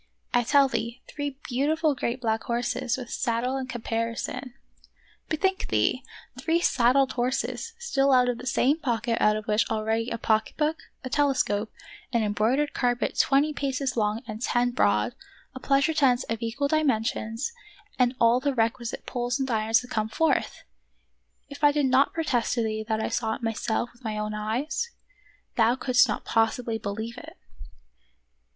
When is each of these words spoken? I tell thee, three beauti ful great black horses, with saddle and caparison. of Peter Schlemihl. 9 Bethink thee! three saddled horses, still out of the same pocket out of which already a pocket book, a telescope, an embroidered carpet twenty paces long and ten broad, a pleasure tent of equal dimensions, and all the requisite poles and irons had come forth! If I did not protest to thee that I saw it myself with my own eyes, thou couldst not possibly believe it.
I 0.33 0.41
tell 0.41 0.67
thee, 0.67 0.99
three 1.07 1.37
beauti 1.47 1.77
ful 1.77 1.93
great 1.93 2.19
black 2.21 2.41
horses, 2.45 2.97
with 2.97 3.11
saddle 3.11 3.55
and 3.55 3.69
caparison. 3.69 4.35
of 4.35 4.43
Peter 4.49 4.49
Schlemihl. 4.49 5.29
9 5.29 5.29
Bethink 5.29 5.67
thee! 5.67 6.03
three 6.39 6.59
saddled 6.59 7.11
horses, 7.11 7.73
still 7.77 8.11
out 8.11 8.27
of 8.27 8.39
the 8.39 8.47
same 8.47 8.79
pocket 8.79 9.19
out 9.21 9.35
of 9.37 9.45
which 9.45 9.69
already 9.69 10.09
a 10.09 10.17
pocket 10.17 10.57
book, 10.57 10.77
a 11.03 11.09
telescope, 11.11 11.71
an 12.11 12.23
embroidered 12.23 12.73
carpet 12.73 13.19
twenty 13.19 13.53
paces 13.53 13.95
long 13.95 14.23
and 14.27 14.41
ten 14.41 14.71
broad, 14.71 15.13
a 15.53 15.59
pleasure 15.59 15.93
tent 15.93 16.25
of 16.31 16.41
equal 16.41 16.67
dimensions, 16.67 17.51
and 17.99 18.15
all 18.19 18.39
the 18.39 18.55
requisite 18.55 19.05
poles 19.05 19.39
and 19.39 19.51
irons 19.51 19.81
had 19.81 19.91
come 19.91 20.09
forth! 20.09 20.63
If 21.47 21.63
I 21.63 21.71
did 21.71 21.85
not 21.85 22.11
protest 22.11 22.55
to 22.55 22.63
thee 22.63 22.83
that 22.89 22.99
I 22.99 23.09
saw 23.09 23.35
it 23.35 23.43
myself 23.43 23.91
with 23.93 24.03
my 24.03 24.17
own 24.17 24.33
eyes, 24.33 24.89
thou 25.57 25.75
couldst 25.75 26.07
not 26.07 26.25
possibly 26.25 26.79
believe 26.79 27.19
it. 27.19 27.37